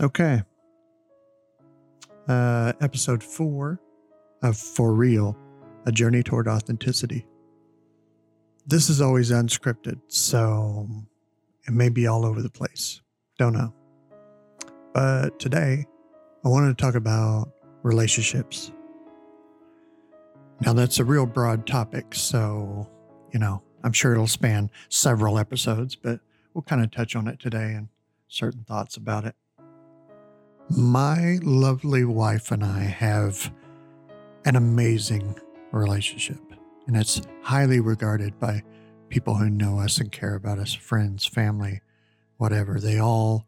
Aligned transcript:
Okay. 0.00 0.42
Uh, 2.28 2.72
episode 2.80 3.20
four 3.20 3.80
of 4.42 4.56
For 4.56 4.92
Real 4.94 5.36
A 5.86 5.92
Journey 5.92 6.22
Toward 6.22 6.46
Authenticity. 6.46 7.26
This 8.64 8.90
is 8.90 9.00
always 9.00 9.32
unscripted, 9.32 10.00
so 10.06 10.88
it 11.66 11.72
may 11.72 11.88
be 11.88 12.06
all 12.06 12.24
over 12.24 12.42
the 12.42 12.50
place. 12.50 13.00
Don't 13.38 13.54
know. 13.54 13.74
But 14.94 15.40
today, 15.40 15.84
I 16.44 16.48
wanted 16.48 16.78
to 16.78 16.80
talk 16.80 16.94
about 16.94 17.50
relationships. 17.82 18.70
Now, 20.60 20.74
that's 20.74 21.00
a 21.00 21.04
real 21.04 21.26
broad 21.26 21.66
topic, 21.66 22.14
so, 22.14 22.88
you 23.32 23.40
know, 23.40 23.62
I'm 23.82 23.92
sure 23.92 24.12
it'll 24.12 24.28
span 24.28 24.70
several 24.90 25.38
episodes, 25.38 25.96
but 25.96 26.20
we'll 26.54 26.62
kind 26.62 26.84
of 26.84 26.92
touch 26.92 27.16
on 27.16 27.26
it 27.26 27.40
today 27.40 27.72
and 27.74 27.88
certain 28.28 28.62
thoughts 28.62 28.96
about 28.96 29.24
it. 29.24 29.34
My 30.76 31.38
lovely 31.42 32.04
wife 32.04 32.50
and 32.52 32.62
I 32.62 32.80
have 32.80 33.50
an 34.44 34.54
amazing 34.54 35.40
relationship, 35.72 36.40
and 36.86 36.94
it's 36.94 37.22
highly 37.42 37.80
regarded 37.80 38.38
by 38.38 38.62
people 39.08 39.34
who 39.34 39.48
know 39.48 39.78
us 39.78 39.96
and 39.96 40.12
care 40.12 40.34
about 40.34 40.58
us 40.58 40.74
friends, 40.74 41.24
family, 41.24 41.80
whatever. 42.36 42.78
They 42.78 42.98
all 42.98 43.46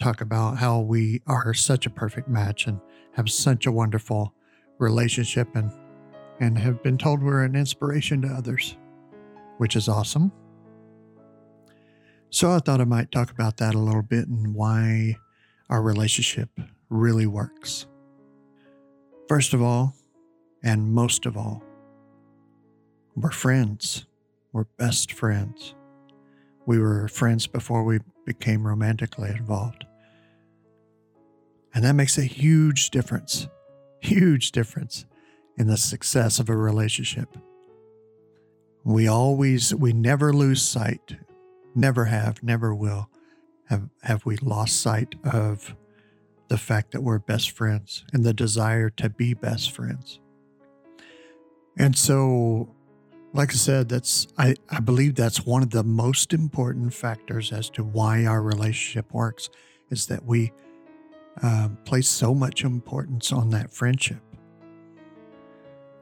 talk 0.00 0.22
about 0.22 0.56
how 0.56 0.80
we 0.80 1.20
are 1.26 1.52
such 1.52 1.84
a 1.84 1.90
perfect 1.90 2.26
match 2.26 2.66
and 2.66 2.80
have 3.12 3.28
such 3.28 3.66
a 3.66 3.72
wonderful 3.72 4.32
relationship 4.78 5.54
and 5.54 5.70
and 6.40 6.56
have 6.56 6.82
been 6.82 6.96
told 6.96 7.22
we're 7.22 7.44
an 7.44 7.54
inspiration 7.54 8.22
to 8.22 8.28
others, 8.28 8.78
which 9.58 9.76
is 9.76 9.88
awesome. 9.88 10.32
So 12.30 12.50
I 12.50 12.60
thought 12.60 12.80
I 12.80 12.84
might 12.84 13.12
talk 13.12 13.30
about 13.30 13.58
that 13.58 13.74
a 13.74 13.78
little 13.78 14.02
bit 14.02 14.26
and 14.26 14.54
why 14.54 15.18
our 15.72 15.80
relationship 15.80 16.50
really 16.90 17.26
works. 17.26 17.86
First 19.26 19.54
of 19.54 19.62
all, 19.62 19.94
and 20.62 20.92
most 20.92 21.24
of 21.24 21.34
all, 21.34 21.62
we're 23.16 23.30
friends. 23.30 24.04
We're 24.52 24.66
best 24.76 25.14
friends. 25.14 25.74
We 26.66 26.78
were 26.78 27.08
friends 27.08 27.46
before 27.46 27.84
we 27.84 28.00
became 28.26 28.66
romantically 28.66 29.30
involved. 29.30 29.86
And 31.72 31.82
that 31.84 31.94
makes 31.94 32.18
a 32.18 32.24
huge 32.24 32.90
difference, 32.90 33.48
huge 34.00 34.52
difference 34.52 35.06
in 35.56 35.68
the 35.68 35.78
success 35.78 36.38
of 36.38 36.50
a 36.50 36.56
relationship. 36.56 37.34
We 38.84 39.08
always, 39.08 39.74
we 39.74 39.94
never 39.94 40.34
lose 40.34 40.60
sight, 40.60 41.16
never 41.74 42.04
have, 42.04 42.42
never 42.42 42.74
will 42.74 43.08
have, 43.68 43.88
have 44.02 44.24
we 44.26 44.36
lost 44.38 44.80
sight 44.80 45.14
of 45.24 45.74
the 46.52 46.58
fact 46.58 46.90
that 46.90 47.02
we're 47.02 47.18
best 47.18 47.52
friends 47.52 48.04
and 48.12 48.24
the 48.24 48.34
desire 48.34 48.90
to 48.90 49.08
be 49.08 49.32
best 49.32 49.70
friends. 49.70 50.20
And 51.78 51.96
so, 51.96 52.68
like 53.32 53.52
I 53.52 53.54
said, 53.54 53.88
that's 53.88 54.26
I, 54.36 54.56
I 54.68 54.80
believe 54.80 55.14
that's 55.14 55.46
one 55.46 55.62
of 55.62 55.70
the 55.70 55.82
most 55.82 56.34
important 56.34 56.92
factors 56.92 57.52
as 57.52 57.70
to 57.70 57.82
why 57.82 58.26
our 58.26 58.42
relationship 58.42 59.14
works 59.14 59.48
is 59.88 60.08
that 60.08 60.26
we 60.26 60.52
um, 61.42 61.78
place 61.86 62.06
so 62.06 62.34
much 62.34 62.64
importance 62.64 63.32
on 63.32 63.48
that 63.48 63.72
friendship. 63.72 64.20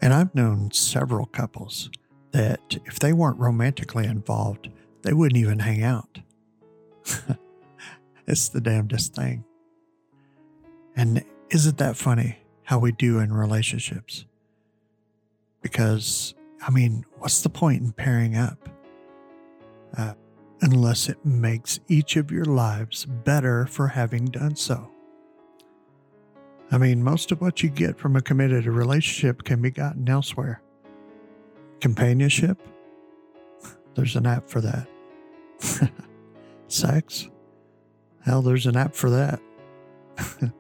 And 0.03 0.13
I've 0.13 0.35
known 0.35 0.73
several 0.73 1.27
couples 1.27 1.91
that 2.33 2.77
if 2.87 2.99
they 2.99 3.13
weren't 3.13 3.39
romantically 3.39 4.07
involved, 4.07 4.69
they 5.03 5.13
wouldn't 5.13 5.39
even 5.39 5.61
hang 5.61 5.85
out. 5.85 6.19
it's 8.31 8.49
the 8.49 8.61
damnedest 8.61 9.15
thing. 9.15 9.45
And 10.97 11.25
isn't 11.51 11.79
that 11.79 11.97
funny 11.97 12.39
how 12.63 12.79
we 12.79 12.93
do 12.93 13.19
in 13.19 13.33
relationships? 13.33 14.25
Because, 15.63 16.35
I 16.63 16.71
mean, 16.71 17.05
what's 17.19 17.43
the 17.43 17.49
point 17.49 17.83
in 17.83 17.93
pairing 17.93 18.37
up? 18.37 18.69
Uh, 19.97 20.15
unless 20.61 21.09
it 21.09 21.19
makes 21.25 21.81
each 21.89 22.17
of 22.17 22.31
your 22.31 22.45
lives 22.45 23.05
better 23.05 23.67
for 23.67 23.89
having 23.89 24.27
done 24.27 24.55
so. 24.55 24.89
I 26.71 26.79
mean, 26.79 27.03
most 27.03 27.33
of 27.33 27.41
what 27.41 27.65
you 27.65 27.69
get 27.69 27.99
from 27.99 28.15
a 28.15 28.23
committed 28.23 28.67
relationship 28.67 29.43
can 29.43 29.61
be 29.61 29.73
gotten 29.73 30.09
elsewhere. 30.09 30.63
Companionship, 31.81 32.59
there's 33.97 34.15
an 34.15 34.27
app 34.27 34.49
for 34.49 34.61
that. 34.61 34.87
Sex, 36.69 37.29
hell, 38.25 38.43
there's 38.43 38.67
an 38.67 38.77
app 38.77 38.95
for 38.95 39.11
that. 39.11 39.41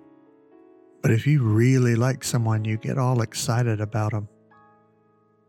but 1.03 1.11
if 1.11 1.27
you 1.27 1.43
really 1.43 1.95
like 1.95 2.25
someone, 2.25 2.65
you 2.65 2.77
get 2.77 2.99
all 2.99 3.23
excited 3.23 3.81
about 3.81 4.13
them 4.13 4.29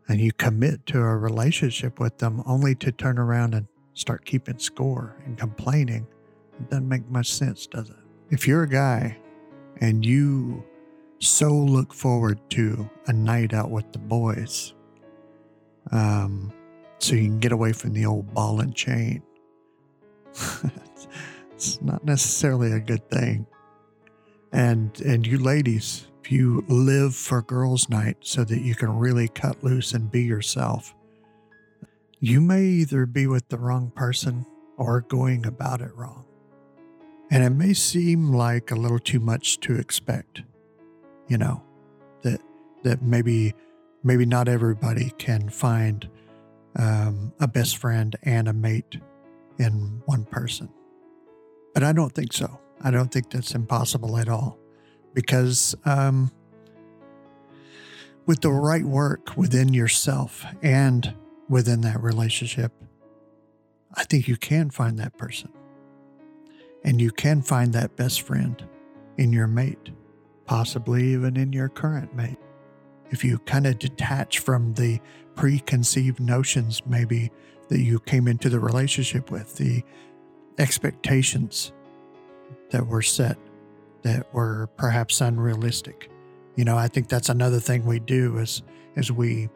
and 0.08 0.20
you 0.20 0.32
commit 0.32 0.84
to 0.86 0.98
a 0.98 1.16
relationship 1.16 1.98
with 1.98 2.18
them 2.18 2.42
only 2.46 2.74
to 2.76 2.92
turn 2.92 3.18
around 3.18 3.54
and 3.54 3.66
start 3.94 4.24
keeping 4.24 4.58
score 4.58 5.16
and 5.24 5.38
complaining. 5.38 6.06
It 6.58 6.70
doesn't 6.70 6.88
make 6.88 7.08
much 7.08 7.32
sense, 7.32 7.66
does 7.66 7.90
it? 7.90 7.96
If 8.30 8.46
you're 8.46 8.64
a 8.64 8.68
guy 8.68 9.18
and 9.80 10.04
you 10.04 10.64
so 11.18 11.50
look 11.50 11.94
forward 11.94 12.38
to 12.50 12.88
a 13.06 13.12
night 13.12 13.54
out 13.54 13.70
with 13.70 13.92
the 13.92 13.98
boys, 13.98 14.74
um, 15.92 16.52
so 16.98 17.14
you 17.14 17.22
can 17.28 17.40
get 17.40 17.52
away 17.52 17.72
from 17.72 17.92
the 17.92 18.06
old 18.06 18.32
ball 18.34 18.60
and 18.60 18.74
chain, 18.74 19.22
it's 21.62 21.80
not 21.80 22.04
necessarily 22.04 22.72
a 22.72 22.80
good 22.80 23.08
thing. 23.08 23.46
And 24.52 25.00
and 25.00 25.24
you 25.24 25.38
ladies, 25.38 26.08
if 26.20 26.32
you 26.32 26.64
live 26.68 27.14
for 27.14 27.40
girls' 27.40 27.88
night 27.88 28.16
so 28.20 28.42
that 28.42 28.62
you 28.62 28.74
can 28.74 28.98
really 28.98 29.28
cut 29.28 29.62
loose 29.62 29.92
and 29.92 30.10
be 30.10 30.22
yourself, 30.22 30.92
you 32.18 32.40
may 32.40 32.64
either 32.64 33.06
be 33.06 33.28
with 33.28 33.48
the 33.48 33.58
wrong 33.58 33.92
person 33.94 34.44
or 34.76 35.02
going 35.02 35.46
about 35.46 35.80
it 35.80 35.94
wrong. 35.94 36.24
And 37.30 37.44
it 37.44 37.50
may 37.50 37.74
seem 37.74 38.32
like 38.32 38.72
a 38.72 38.76
little 38.76 38.98
too 38.98 39.20
much 39.20 39.60
to 39.60 39.76
expect, 39.76 40.42
you 41.28 41.38
know, 41.38 41.62
that 42.22 42.40
that 42.82 43.02
maybe 43.02 43.54
maybe 44.02 44.26
not 44.26 44.48
everybody 44.48 45.12
can 45.16 45.48
find 45.48 46.10
um, 46.74 47.32
a 47.38 47.46
best 47.46 47.76
friend 47.76 48.16
and 48.24 48.48
a 48.48 48.52
mate 48.52 48.96
in 49.58 50.02
one 50.06 50.24
person. 50.24 50.68
But 51.74 51.82
I 51.82 51.92
don't 51.92 52.14
think 52.14 52.32
so. 52.32 52.60
I 52.82 52.90
don't 52.90 53.12
think 53.12 53.30
that's 53.30 53.54
impossible 53.54 54.18
at 54.18 54.28
all 54.28 54.58
because 55.14 55.74
um, 55.84 56.30
with 58.26 58.40
the 58.40 58.50
right 58.50 58.84
work 58.84 59.36
within 59.36 59.72
yourself 59.72 60.44
and 60.62 61.14
within 61.48 61.80
that 61.82 62.02
relationship, 62.02 62.72
I 63.94 64.04
think 64.04 64.28
you 64.28 64.36
can 64.36 64.70
find 64.70 64.98
that 64.98 65.16
person. 65.16 65.50
And 66.84 67.00
you 67.00 67.10
can 67.10 67.42
find 67.42 67.72
that 67.72 67.96
best 67.96 68.22
friend 68.22 68.64
in 69.16 69.32
your 69.32 69.46
mate, 69.46 69.90
possibly 70.46 71.12
even 71.12 71.36
in 71.36 71.52
your 71.52 71.68
current 71.68 72.14
mate. 72.14 72.38
If 73.10 73.22
you 73.22 73.38
kind 73.40 73.66
of 73.66 73.78
detach 73.78 74.40
from 74.40 74.74
the 74.74 75.00
preconceived 75.36 76.18
notions, 76.18 76.82
maybe 76.86 77.30
that 77.68 77.80
you 77.80 78.00
came 78.00 78.26
into 78.26 78.48
the 78.48 78.58
relationship 78.58 79.30
with, 79.30 79.56
the 79.56 79.84
expectations 80.58 81.72
that 82.70 82.86
were 82.86 83.02
set 83.02 83.36
that 84.02 84.32
were 84.34 84.68
perhaps 84.76 85.20
unrealistic. 85.20 86.10
You 86.56 86.64
know, 86.64 86.76
I 86.76 86.88
think 86.88 87.08
that's 87.08 87.28
another 87.28 87.60
thing 87.60 87.86
we 87.86 88.00
do 88.00 88.38
is 88.38 88.62
is 88.94 89.10
we 89.10 89.48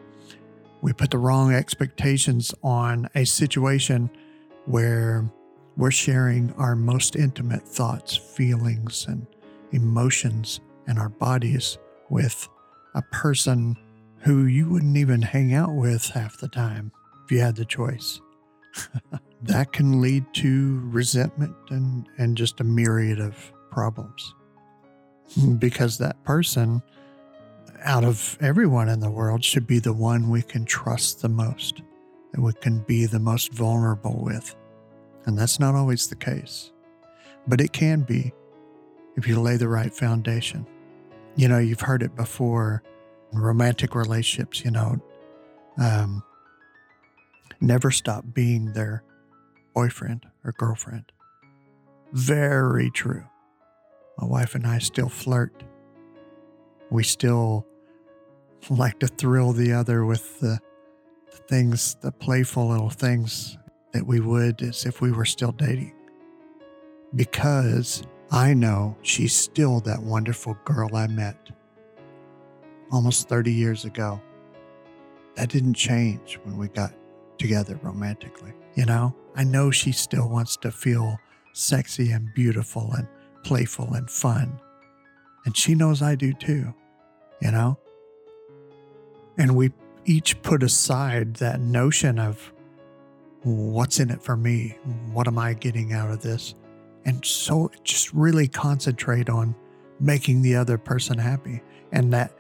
we 0.83 0.93
put 0.93 1.11
the 1.11 1.19
wrong 1.19 1.53
expectations 1.53 2.55
on 2.63 3.09
a 3.15 3.25
situation 3.25 4.11
where 4.67 5.31
we're 5.77 5.91
sharing 5.91 6.53
our 6.55 6.75
most 6.75 7.17
intimate 7.17 7.67
thoughts, 7.67 8.17
feelings, 8.17 9.07
and 9.09 9.27
emotions 9.73 10.61
and 10.87 10.99
our 10.99 11.09
bodies 11.09 11.79
with 12.09 12.49
a 12.95 13.03
person 13.03 13.77
who 14.21 14.47
you 14.47 14.69
wouldn't 14.71 14.97
even 14.97 15.23
hang 15.23 15.53
out 15.55 15.75
with 15.75 16.05
half 16.07 16.39
the 16.39 16.49
time 16.49 16.93
if 17.25 17.33
you 17.33 17.41
had 17.41 17.57
the 17.57 17.65
choice. 17.65 18.21
that 19.43 19.73
can 19.73 20.01
lead 20.01 20.25
to 20.35 20.81
resentment 20.85 21.55
and, 21.71 22.09
and 22.19 22.37
just 22.37 22.61
a 22.61 22.65
myriad 22.65 23.21
of 23.21 23.53
problems. 23.71 24.35
Because 25.59 25.99
that 25.99 26.23
person, 26.25 26.83
out 27.83 28.05
of 28.05 28.39
everyone 28.41 28.89
in 28.89 29.01
the 29.01 29.11
world, 29.11 29.45
should 29.45 29.67
be 29.67 29.79
the 29.79 29.93
one 29.93 30.31
we 30.31 30.43
can 30.43 30.65
trust 30.65 31.21
the 31.21 31.29
most, 31.29 31.83
and 32.33 32.43
we 32.43 32.53
can 32.55 32.81
be 32.81 33.07
the 33.07 33.19
most 33.19 33.53
vulnerable 33.53 34.19
with. 34.23 34.55
And 35.27 35.37
that's 35.37 35.59
not 35.59 35.75
always 35.75 36.07
the 36.07 36.17
case, 36.17 36.73
but 37.47 37.61
it 37.61 37.73
can 37.73 38.03
be 38.03 38.33
if 39.17 39.27
you 39.27 39.41
lay 39.41 39.57
the 39.57 39.69
right 39.69 39.93
foundation. 39.93 40.67
You 41.35 41.49
know, 41.49 41.59
you've 41.59 41.81
heard 41.81 42.03
it 42.03 42.15
before 42.15 42.83
romantic 43.33 43.95
relationships, 43.95 44.65
you 44.65 44.71
know, 44.71 45.01
um, 45.79 46.23
never 47.61 47.91
stop 47.91 48.25
being 48.33 48.73
their 48.73 49.03
boyfriend 49.77 50.25
or 50.43 50.53
girlfriend. 50.53 51.13
Very 52.13 52.91
true. 52.91 53.25
My 54.17 54.27
wife 54.27 54.55
and 54.55 54.67
I 54.67 54.79
still 54.79 55.11
flirt. 55.11 55.63
We 56.91 57.05
still 57.05 57.67
like 58.71 58.99
to 59.01 59.07
thrill 59.07 59.53
the 59.53 59.75
other 59.75 60.07
with 60.07 60.41
the, 60.41 60.59
the 61.31 61.37
things, 61.37 61.95
the 62.01 62.11
playful 62.11 62.69
little 62.69 62.89
things 62.89 63.59
that 63.93 64.07
we 64.07 64.19
would 64.19 64.63
as 64.63 64.87
if 64.87 65.03
we 65.03 65.13
were 65.13 65.27
still 65.27 65.53
dating. 65.53 65.95
Because 67.15 68.03
I 68.31 68.55
know 68.55 68.97
she's 69.03 69.37
still 69.37 69.81
that 69.81 70.03
wonderful 70.03 70.57
girl 70.65 70.97
I 70.97 71.07
met 71.07 71.51
almost 72.91 73.29
30 73.29 73.53
years 73.53 73.85
ago. 73.85 74.23
That 75.35 75.51
didn't 75.51 75.75
change 75.75 76.41
when 76.45 76.57
we 76.57 76.69
got 76.69 76.95
together 77.39 77.79
romantically. 77.83 78.53
You 78.75 78.87
know, 78.87 79.15
I 79.35 79.45
know 79.45 79.71
she 79.71 79.93
still 79.93 80.29
wants 80.29 80.57
to 80.59 80.71
feel 80.71 81.19
sexy 81.53 82.11
and 82.11 82.33
beautiful 82.35 82.93
and 82.93 83.07
playful 83.43 83.95
and 83.95 84.11
fun. 84.11 84.61
And 85.45 85.57
she 85.57 85.75
knows 85.75 86.03
I 86.03 86.15
do 86.15 86.33
too, 86.33 86.75
you 87.41 87.51
know? 87.51 87.79
And 89.39 89.57
we 89.57 89.71
each 90.05 90.41
put 90.43 90.63
aside 90.63 91.35
that 91.37 91.61
notion 91.61 92.19
of 92.19 92.53
what's 93.43 94.01
in 94.01 94.11
it 94.11 94.23
for 94.23 94.37
me? 94.37 94.77
What 95.13 95.29
am 95.29 95.39
I 95.39 95.55
getting 95.55 95.93
out 95.93 96.11
of 96.11 96.21
this? 96.21 96.55
And 97.05 97.25
so 97.25 97.71
just 97.85 98.13
really 98.13 98.49
concentrate 98.49 99.31
on 99.31 99.55
making 100.01 100.43
the 100.43 100.57
other 100.57 100.79
person 100.79 101.17
happy. 101.17 101.63
And 101.93 102.13
that 102.13 102.33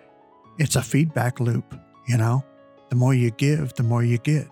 it's 0.59 0.77
a 0.77 0.83
feedback 0.83 1.39
loop, 1.39 1.79
you 2.09 2.17
know? 2.17 2.45
The 2.89 2.97
more 2.97 3.15
you 3.15 3.31
give, 3.31 3.75
the 3.75 3.83
more 3.83 4.03
you 4.03 4.19
get. 4.19 4.49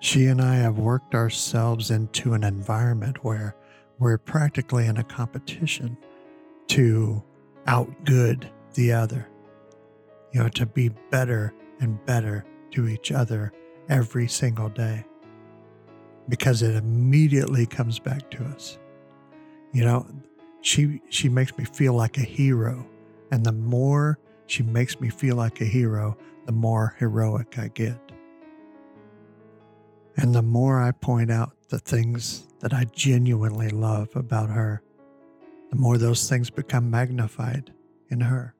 She 0.00 0.26
and 0.26 0.40
I 0.40 0.56
have 0.56 0.78
worked 0.78 1.14
ourselves 1.14 1.90
into 1.90 2.32
an 2.32 2.42
environment 2.42 3.22
where 3.22 3.54
we're 3.98 4.16
practically 4.18 4.86
in 4.86 4.96
a 4.96 5.04
competition 5.04 5.96
to 6.68 7.22
outgood 7.66 8.50
the 8.74 8.92
other, 8.92 9.28
you 10.32 10.42
know, 10.42 10.48
to 10.48 10.64
be 10.64 10.88
better 11.10 11.52
and 11.80 12.04
better 12.06 12.46
to 12.70 12.88
each 12.88 13.12
other 13.12 13.52
every 13.90 14.26
single 14.26 14.70
day 14.70 15.04
because 16.30 16.62
it 16.62 16.76
immediately 16.76 17.66
comes 17.66 17.98
back 17.98 18.30
to 18.30 18.44
us. 18.44 18.78
You 19.72 19.84
know, 19.84 20.06
she 20.62 21.02
she 21.10 21.28
makes 21.28 21.56
me 21.58 21.64
feel 21.64 21.92
like 21.92 22.16
a 22.16 22.22
hero, 22.22 22.86
and 23.30 23.44
the 23.44 23.52
more 23.52 24.18
she 24.46 24.62
makes 24.62 24.98
me 24.98 25.10
feel 25.10 25.36
like 25.36 25.60
a 25.60 25.64
hero, 25.64 26.16
the 26.46 26.52
more 26.52 26.94
heroic 26.98 27.58
I 27.58 27.68
get. 27.68 28.09
And 30.20 30.34
the 30.34 30.42
more 30.42 30.78
I 30.78 30.92
point 30.92 31.30
out 31.30 31.52
the 31.70 31.78
things 31.78 32.46
that 32.60 32.74
I 32.74 32.84
genuinely 32.92 33.70
love 33.70 34.10
about 34.14 34.50
her, 34.50 34.82
the 35.70 35.76
more 35.76 35.96
those 35.96 36.28
things 36.28 36.50
become 36.50 36.90
magnified 36.90 37.72
in 38.10 38.20
her. 38.20 38.54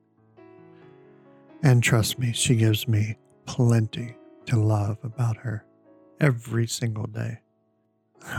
And 1.61 1.83
trust 1.83 2.17
me, 2.17 2.33
she 2.33 2.55
gives 2.55 2.87
me 2.87 3.15
plenty 3.45 4.15
to 4.47 4.59
love 4.59 4.97
about 5.03 5.37
her 5.37 5.63
every 6.19 6.65
single 6.65 7.05
day. 7.05 7.41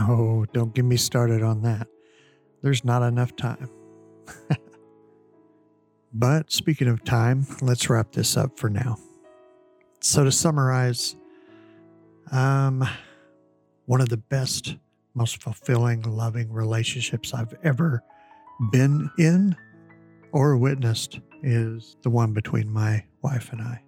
Oh, 0.01 0.45
don't 0.51 0.75
get 0.75 0.83
me 0.83 0.97
started 0.97 1.41
on 1.41 1.61
that. 1.61 1.87
There's 2.61 2.83
not 2.83 3.03
enough 3.03 3.37
time. 3.37 3.69
but 6.13 6.51
speaking 6.51 6.89
of 6.89 7.05
time, 7.05 7.47
let's 7.61 7.89
wrap 7.89 8.11
this 8.11 8.35
up 8.35 8.59
for 8.59 8.69
now. 8.69 8.97
So, 10.01 10.25
to 10.25 10.31
summarize, 10.33 11.15
um, 12.33 12.85
one 13.85 14.01
of 14.01 14.09
the 14.09 14.17
best, 14.17 14.75
most 15.13 15.41
fulfilling, 15.41 16.01
loving 16.01 16.51
relationships 16.51 17.33
I've 17.33 17.53
ever 17.63 18.03
been 18.71 19.09
in 19.17 19.55
or 20.31 20.57
witnessed 20.57 21.19
is 21.41 21.97
the 22.01 22.09
one 22.09 22.33
between 22.33 22.71
my 22.71 23.03
wife 23.21 23.51
and 23.51 23.61
I. 23.61 23.81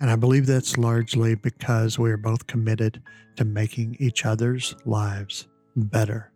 And 0.00 0.10
I 0.10 0.16
believe 0.16 0.46
that's 0.46 0.76
largely 0.76 1.34
because 1.34 1.98
we 1.98 2.10
are 2.10 2.16
both 2.16 2.46
committed 2.46 3.02
to 3.36 3.44
making 3.44 3.96
each 4.00 4.26
other's 4.26 4.74
lives 4.84 5.48
better. 5.76 6.32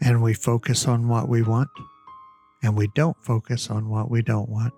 And 0.00 0.22
we 0.22 0.34
focus 0.34 0.88
on 0.88 1.06
what 1.06 1.28
we 1.28 1.42
want, 1.42 1.68
and 2.62 2.76
we 2.76 2.88
don't 2.94 3.16
focus 3.22 3.70
on 3.70 3.88
what 3.88 4.10
we 4.10 4.22
don't 4.22 4.48
want. 4.48 4.74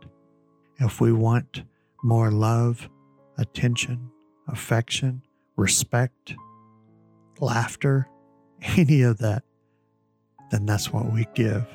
If 0.79 1.01
we 1.01 1.13
want 1.13 1.63
more 2.03 2.31
love, 2.31 2.89
attention, 3.39 4.11
affection, 4.49 5.23
respect, 5.57 6.35
laughter, 7.41 8.09
any 8.63 9.03
of 9.03 9.19
that, 9.19 9.43
then 10.51 10.67
that's 10.67 10.93
what 10.93 11.13
we 11.13 11.27
give. 11.35 11.67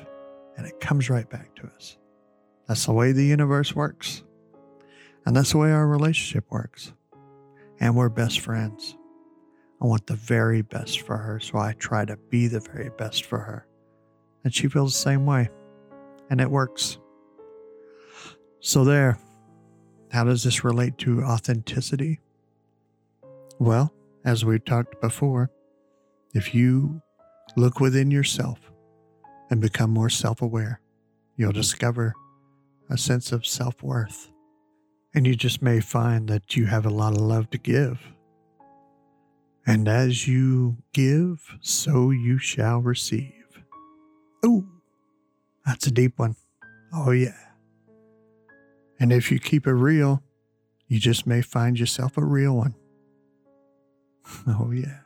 And 0.56 0.66
it 0.66 0.80
comes 0.80 1.08
right 1.08 1.28
back 1.28 1.54
to 1.56 1.66
us. 1.74 1.96
That's 2.66 2.86
the 2.86 2.92
way 2.92 3.12
the 3.12 3.24
universe 3.24 3.74
works. 3.74 4.22
And 5.26 5.36
that's 5.36 5.52
the 5.52 5.58
way 5.58 5.72
our 5.72 5.86
relationship 5.86 6.44
works. 6.50 6.92
And 7.78 7.96
we're 7.96 8.08
best 8.08 8.40
friends. 8.40 8.96
I 9.82 9.86
want 9.86 10.06
the 10.06 10.14
very 10.14 10.60
best 10.62 11.00
for 11.00 11.16
her, 11.16 11.40
so 11.40 11.58
I 11.58 11.72
try 11.72 12.04
to 12.04 12.16
be 12.28 12.46
the 12.46 12.60
very 12.60 12.90
best 12.90 13.24
for 13.24 13.38
her. 13.38 13.66
And 14.44 14.54
she 14.54 14.68
feels 14.68 14.92
the 14.92 15.00
same 15.00 15.24
way. 15.24 15.48
And 16.28 16.40
it 16.40 16.50
works. 16.50 16.98
So, 18.60 18.84
there. 18.84 19.18
How 20.12 20.24
does 20.24 20.42
this 20.42 20.64
relate 20.64 20.98
to 20.98 21.22
authenticity? 21.22 22.20
Well, 23.60 23.92
as 24.24 24.42
we've 24.42 24.64
talked 24.64 25.02
before, 25.02 25.50
if 26.32 26.54
you 26.54 27.02
look 27.56 27.78
within 27.78 28.10
yourself 28.10 28.58
and 29.50 29.60
become 29.60 29.90
more 29.90 30.08
self 30.08 30.40
aware, 30.40 30.80
you'll 31.36 31.52
discover 31.52 32.14
a 32.88 32.96
sense 32.96 33.32
of 33.32 33.44
self 33.44 33.82
worth. 33.82 34.30
And 35.12 35.26
you 35.26 35.36
just 35.36 35.60
may 35.60 35.80
find 35.80 36.26
that 36.28 36.56
you 36.56 36.66
have 36.66 36.86
a 36.86 36.90
lot 36.90 37.12
of 37.12 37.20
love 37.20 37.50
to 37.50 37.58
give. 37.58 38.00
And 39.66 39.88
as 39.88 40.26
you 40.26 40.78
give, 40.94 41.58
so 41.60 42.10
you 42.10 42.38
shall 42.38 42.78
receive. 42.78 43.62
Oh, 44.42 44.64
that's 45.66 45.86
a 45.86 45.90
deep 45.90 46.18
one. 46.18 46.36
Oh, 46.94 47.10
yeah. 47.10 47.36
And 48.98 49.12
if 49.12 49.30
you 49.30 49.38
keep 49.38 49.66
it 49.66 49.72
real, 49.72 50.22
you 50.88 50.98
just 50.98 51.26
may 51.26 51.42
find 51.42 51.78
yourself 51.78 52.16
a 52.16 52.24
real 52.24 52.56
one. 52.56 52.74
Oh, 54.46 54.70
yeah. 54.70 55.00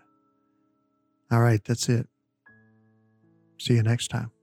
All 1.31 1.41
right, 1.41 1.62
that's 1.65 1.88
it. 1.88 2.09
See 3.59 3.75
you 3.75 3.82
next 3.82 4.09
time. 4.09 4.33